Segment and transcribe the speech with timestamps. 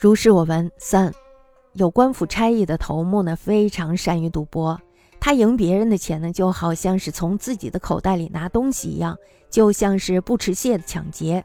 [0.00, 0.70] 如是我闻。
[0.78, 1.12] 三，
[1.72, 4.80] 有官府差役的头目呢，非常善于赌博。
[5.18, 9.16] 他赢别人的钱呢，就好像是从自己的口袋里拿东西一样，
[9.50, 11.44] 就像是不持械的抢劫。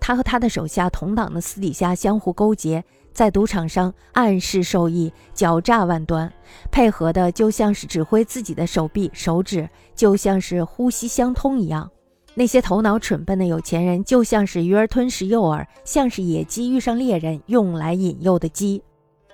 [0.00, 6.32] 他和他的手下同党的私底下相互勾结，在赌场上暗示受益，狡诈万端，
[6.72, 11.90] 配合的就像是指挥自己的手臂、手指，就像是呼吸相通一样。
[12.38, 18.82] 那些头脑蠢笨的有钱人，就像是鱼儿吞食诱饵，像是野鸡遇上猎人用来引诱的鸡，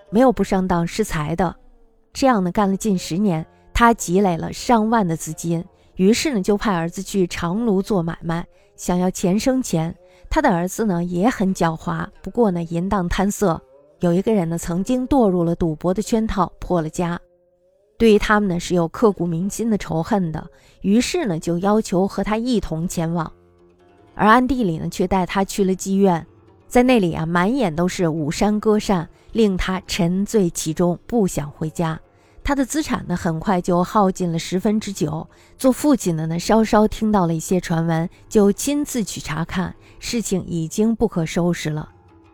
[0.08, 1.52] 没有不上当失财的。
[2.12, 5.64] 这样呢，干了近十年，他积累了上万的资金，
[5.96, 8.46] 于是呢，就派儿子去长芦做买卖，
[8.76, 9.92] 想要钱生钱。
[10.30, 13.60] 他的儿子呢，也很狡猾，不过呢，淫荡贪色。
[13.98, 17.20] 有一个人呢，曾经堕入了赌博的圈套，破了家。
[17.98, 23.32] 对于他们呢是有刻骨铭心的仇恨的，于是呢就要求和他一同前往，
[24.14, 26.26] 而暗地里呢却带他去了妓院，
[26.66, 32.00] 在那里啊满眼都是舞山歌扇，令他沉醉其中，不想回家。
[32.44, 35.24] 他的资产呢很快就耗尽了十分之九。
[35.56, 41.88] 做父亲的呢稍稍听到了一些传闻，就亲自去查看，事情已经不可收拾了。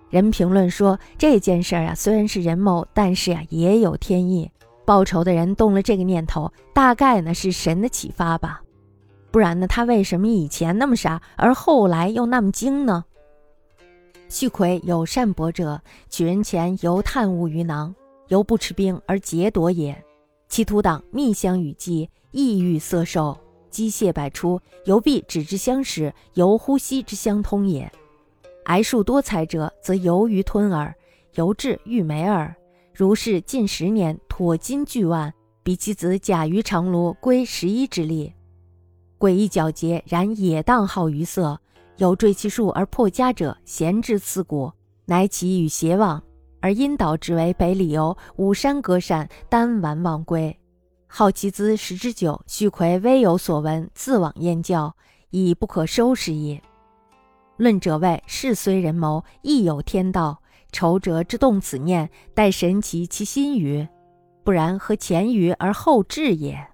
[0.08, 4.50] 人评论说这件事啊虽然是人谋，但是呀也有天意。
[4.88, 8.62] 报仇的人动了这个念头，大概呢是神的启发吧，
[9.30, 13.04] 不然呢他为什么以前那么傻，而后来又那么精呢？
[14.30, 17.94] 旭魁有善博者，取人钱犹探物于囊，
[18.28, 20.02] 犹不持兵而劫夺也。
[20.48, 23.36] 其徒党密相与计，意欲色受，
[23.68, 27.92] 机械百出，犹必指之相识，犹呼吸之相通也。
[28.64, 30.94] 癌数多财者，则由于吞耳，
[31.34, 32.56] 由智欲美耳。
[32.98, 35.32] 如是近十年，妥金巨万，
[35.62, 38.34] 比其子假于长庐，归十一之力。
[39.20, 41.56] 诡异皎洁，然野荡好于色。
[41.98, 44.72] 有坠其树而破家者，贤之刺骨，
[45.04, 46.20] 乃其与邪妄，
[46.60, 50.58] 而因导之为北里游，五山隔山，单玩忘归。
[51.06, 54.92] 好其资十之久，须魁微有所闻，自往燕教，
[55.30, 56.60] 已不可收拾也。
[57.58, 60.42] 论者谓：事虽人谋，亦有天道。
[60.70, 63.88] 仇者之动此念，待神奇其心于，
[64.44, 66.68] 不然何前于而后至也？